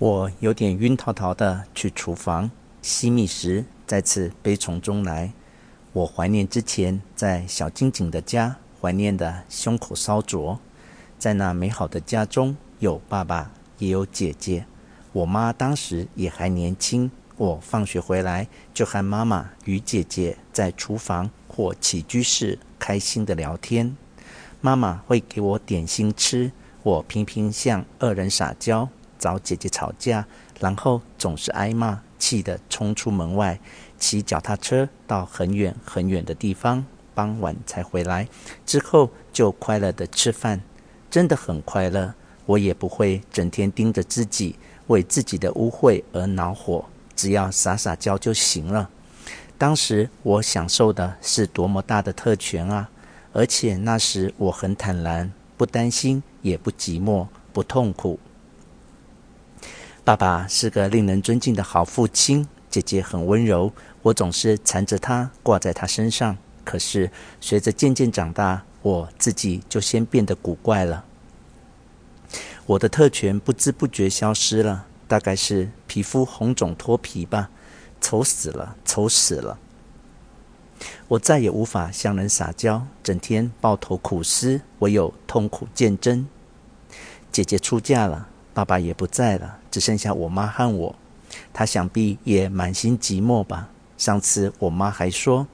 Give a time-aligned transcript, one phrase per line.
[0.00, 2.48] 我有点晕陶陶的去厨房
[2.80, 5.32] 吸觅时，再次悲从中来。
[5.92, 10.60] 我怀念之前在小金井的家，怀念的胸口烧灼。
[11.18, 14.66] 在那美好的家中，有爸爸，也有姐姐。
[15.12, 17.10] 我妈当时也还年轻。
[17.36, 23.96] 我放学回来，就和妈妈与姐姐在厨房或起居室开心的聊天。
[24.60, 26.52] 妈妈会给我点心吃，
[26.84, 28.88] 我频频向恶人撒娇。
[29.18, 30.26] 找姐姐吵架，
[30.60, 33.58] 然后总是挨骂，气得冲出门外，
[33.98, 36.84] 骑脚踏车到很远很远的地方，
[37.14, 38.28] 傍晚才回来。
[38.64, 40.60] 之后就快乐地吃饭，
[41.10, 42.14] 真的很快乐。
[42.46, 44.56] 我也不会整天盯着自己，
[44.86, 48.88] 为自己的污秽而恼火，只要撒撒娇就行了。
[49.58, 52.88] 当时我享受的是多么大的特权啊！
[53.34, 58.18] 而且那时我很坦然，不担心，也不寂寞，不痛苦。
[60.08, 63.70] 爸爸是个令人尊敬的好父亲，姐姐很温柔，
[64.00, 66.34] 我总是缠着她，挂在她身上。
[66.64, 67.10] 可是
[67.42, 71.04] 随着渐渐长大，我自己就先变得古怪了。
[72.64, 77.50] 我的特权不知不觉消失了，大概是皮肤红肿脱皮吧，
[78.00, 79.58] 丑死了，丑死了。
[81.08, 86.26] 我再也无法向人撒娇，整天抱头苦思，唯有痛苦见真。
[87.30, 88.28] 姐姐出嫁了。
[88.54, 90.94] 爸爸也不在了，只剩下我妈和我。
[91.52, 93.68] 她想必也满心寂寞吧。
[93.96, 95.46] 上次我妈还说，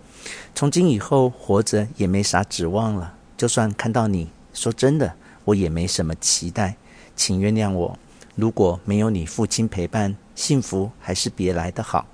[0.55, 3.15] 从今以后活着也没啥指望了。
[3.37, 6.77] 就算看到你，说真的，我也没什么期待。
[7.17, 7.99] 请原谅我，
[8.35, 12.07] 如果没有你父亲陪伴，幸福还是别来的好。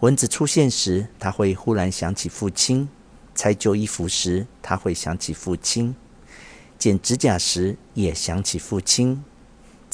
[0.00, 2.88] 蚊子出现时，他会忽然想起父亲；
[3.34, 5.94] 拆旧衣服时，他会想起父亲；
[6.78, 9.24] 剪指甲时，也想起父亲。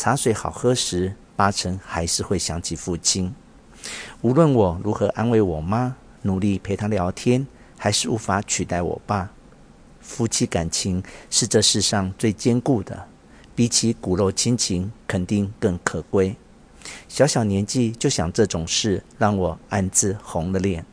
[0.03, 3.33] 茶水好喝时，八成还是会想起父亲。
[4.21, 7.47] 无论我如何安慰我妈，努力陪她聊天，
[7.79, 9.31] 还是无法取代我爸。
[10.01, 11.01] 夫妻感情
[11.31, 13.07] 是这世上最坚固的，
[13.55, 16.35] 比起骨肉亲情，肯定更可贵。
[17.07, 20.85] 小小年纪就想这种事，让我暗自红了脸。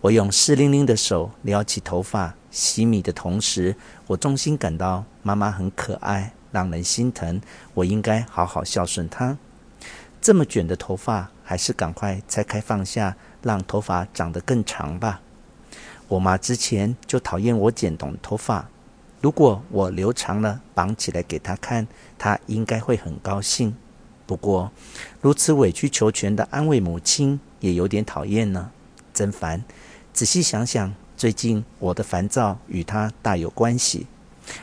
[0.00, 3.76] 我用湿淋淋的手撩起头发，洗米的同时，
[4.06, 6.32] 我衷心感到妈妈很可爱。
[6.50, 7.40] 让人心疼，
[7.74, 9.36] 我应该好好孝顺他。
[10.20, 15.20] 这么卷的头发，还是赶快拆开放下，让头发长得更长吧。
[16.08, 18.68] 我妈之前就讨厌我剪短头发，
[19.20, 21.86] 如果我留长了绑起来给她看，
[22.18, 23.74] 她应该会很高兴。
[24.26, 24.70] 不过，
[25.20, 28.70] 如此委曲求全的安慰母亲，也有点讨厌呢，
[29.14, 29.64] 真烦。
[30.12, 34.06] 仔细想想，最近我的烦躁与她大有关系。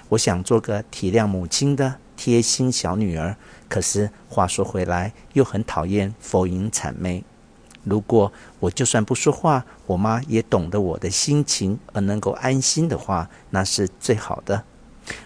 [0.10, 3.36] 我想做个体谅母亲的贴心小女儿，
[3.70, 7.24] 可是话说回来，又很讨厌否音谄媚。
[7.84, 14.64] 如果我就算不说话，我妈也懂得我的心情，而能够安心的话，那是最好的。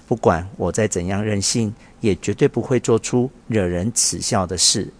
[0.07, 4.93] 不管我再怎样任性，也绝对不会做出惹人耻笑的事。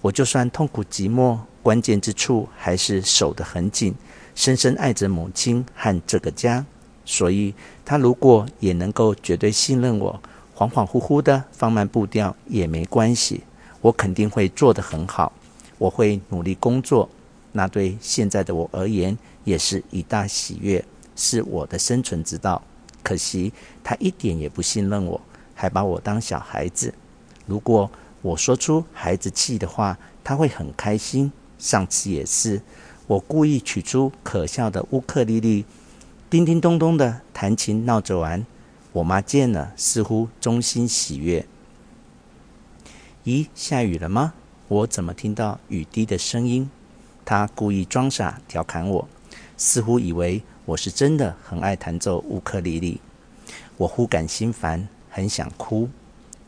[0.00, 3.94] 我就算痛苦寂寞，关键之处还是守得很紧，
[4.34, 6.66] 深深爱着母亲和这个家。
[7.04, 7.54] 所以，
[7.84, 10.20] 他如果也能够绝对信任我，
[10.56, 13.42] 恍恍惚惚的放慢步调也没关系，
[13.80, 15.32] 我肯定会做得很好。
[15.78, 17.08] 我会努力工作，
[17.50, 20.84] 那对现在的我而言也是一大喜悦，
[21.16, 22.62] 是我的生存之道。
[23.02, 23.52] 可惜
[23.82, 25.20] 他一点也不信任我，
[25.54, 26.94] 还把我当小孩子。
[27.46, 27.90] 如果
[28.20, 31.32] 我说出孩子气的话，他会很开心。
[31.58, 32.60] 上次也是，
[33.08, 35.64] 我故意取出可笑的乌克丽丽。
[36.32, 38.46] 叮叮咚咚的弹琴闹着玩，
[38.92, 41.44] 我妈见了似乎衷心喜悦。
[43.26, 44.32] 咦，下雨了吗？
[44.66, 46.70] 我怎么听到雨滴的声音？
[47.26, 49.06] 她故意装傻调侃我，
[49.58, 53.02] 似乎以为我是真的很爱弹奏乌克丽丽。
[53.76, 55.90] 我忽感心烦，很想哭。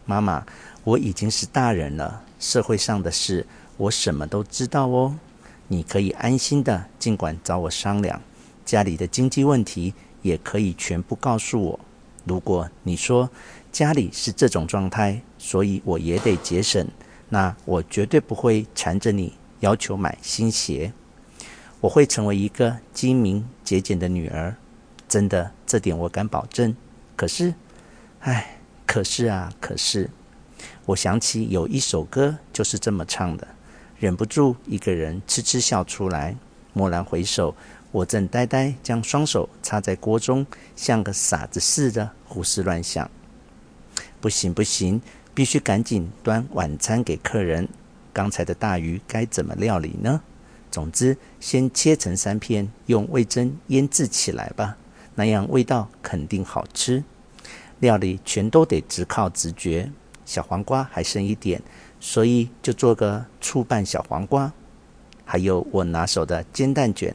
[0.06, 0.46] 妈妈，
[0.84, 3.46] 我已经是大人了，社会上的事
[3.76, 5.18] 我什么都知道哦。
[5.68, 8.22] 你可以安心的尽管找我商量。
[8.64, 11.80] 家里的经济问题也可以全部告诉我。
[12.24, 13.28] 如果你说
[13.70, 16.86] 家里是这种状态，所以我也得节省，
[17.28, 20.92] 那我绝对不会缠着你要求买新鞋。
[21.80, 24.56] 我会成为一个精明节俭的女儿，
[25.06, 26.74] 真的，这点我敢保证。
[27.14, 27.54] 可是，
[28.20, 30.08] 唉，可是啊，可是，
[30.86, 33.46] 我想起有一首歌就是这么唱的，
[33.98, 36.34] 忍不住一个人痴痴笑出来。
[36.72, 37.54] 蓦然回首。
[37.94, 40.44] 我正呆呆将双手插在锅中，
[40.74, 43.08] 像个傻子似的胡思乱想。
[44.20, 45.00] 不行不行，
[45.32, 47.68] 必须赶紧端晚餐给客人。
[48.12, 50.20] 刚才的大鱼该怎么料理呢？
[50.72, 54.76] 总之，先切成三片，用味噌腌制起来吧，
[55.14, 57.04] 那样味道肯定好吃。
[57.78, 59.88] 料理全都得只靠直觉。
[60.26, 61.62] 小黄瓜还剩一点，
[62.00, 64.52] 所以就做个醋拌小黄瓜。
[65.24, 67.14] 还有我拿手的煎蛋卷，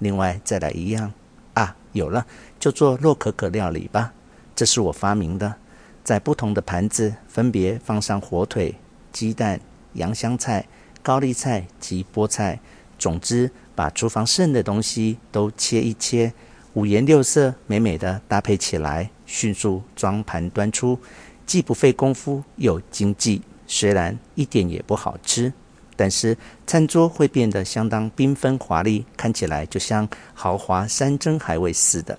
[0.00, 1.12] 另外再来一样
[1.54, 2.26] 啊，有了，
[2.58, 4.12] 就做洛可可料理吧。
[4.56, 5.54] 这是我发明的，
[6.02, 8.74] 在不同的盘子分别放上火腿、
[9.12, 9.60] 鸡蛋。
[9.94, 10.68] 洋香菜、
[11.02, 12.60] 高丽菜及菠菜，
[12.96, 16.32] 总之把厨房剩的东西都切一切，
[16.74, 20.96] 五颜六色、美美的搭配起来，迅速装盘端出，
[21.44, 23.42] 既不费功夫又经济。
[23.66, 25.52] 虽然一点也不好吃，
[26.00, 26.34] 但是
[26.66, 32.18] 餐桌会变得相当缤纷华丽，看起来就像豪华山珍海味似的。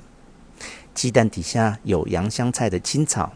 [0.94, 3.34] 鸡蛋底下有洋香菜的青草，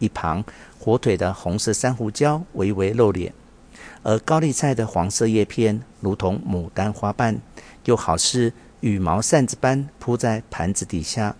[0.00, 0.44] 一旁
[0.80, 3.32] 火腿的红色珊瑚礁微微露脸。
[4.02, 7.40] 而高丽菜的黄色叶片如同牡丹花瓣，
[7.84, 11.36] 又好似羽毛扇子般铺在盘子底下；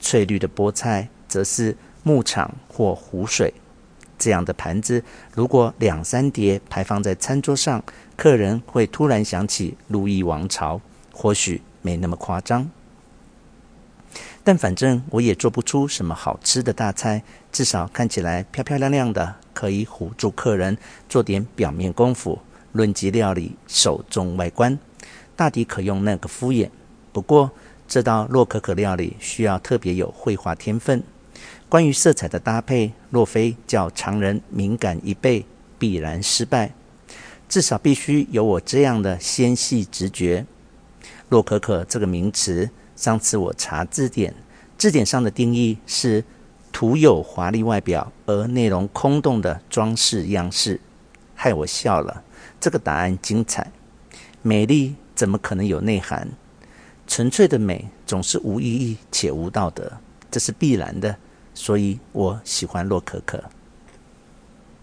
[0.00, 3.52] 翠绿的菠菜则是牧场或湖水。
[4.18, 5.02] 这样的盘子，
[5.34, 7.82] 如果两三碟排放在餐桌上，
[8.16, 10.80] 客人会突然想起路易王朝。
[11.20, 12.70] 或许没那么夸张，
[14.44, 19.34] 但反正我也做不出什么好吃的大菜，至少看起来漂漂亮亮的。
[19.52, 20.78] 可以唬住客人，
[21.08, 22.38] 做点表面功夫。
[22.70, 24.78] 论及料理，首重外观，
[25.34, 26.70] 大抵可用那个敷衍。
[27.12, 27.50] 不过
[27.88, 31.02] 这道洛可可料理需要特别有绘画天分。
[31.68, 35.44] 关于色彩的搭配，若非较常人敏感一倍，
[35.78, 36.72] 必然失败。
[37.48, 40.46] 至少必须有我这样的纤细直觉。
[41.28, 44.34] 洛可可这个名词，上次我查字典，
[44.76, 46.24] 字典上的定义是。
[46.70, 50.80] 涂有华丽外表而内容空洞的装饰样式，
[51.34, 52.22] 害我笑了。
[52.60, 53.72] 这个答案精彩。
[54.42, 56.28] 美丽怎么可能有内涵？
[57.08, 59.90] 纯粹的美总是无意义且无道德，
[60.30, 61.16] 这是必然的。
[61.58, 63.42] 所以我喜欢洛可可。